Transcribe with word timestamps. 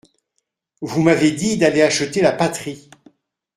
Vous 0.81 1.03
m’avez 1.03 1.29
dit 1.29 1.57
d’aller 1.57 1.83
acheter 1.83 2.23
la 2.23 2.31
Patrie. 2.31 2.89